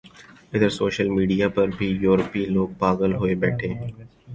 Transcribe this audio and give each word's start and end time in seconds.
ادھر 0.53 0.69
social 0.71 1.07
media 1.09 1.47
پر 1.55 1.67
بھی، 1.77 1.87
یورپی 2.03 2.43
لوگ 2.55 2.69
پاغل 2.79 3.11
ہوئے 3.15 3.33
بیٹھے 3.41 3.67
ہیں۔ 3.69 3.89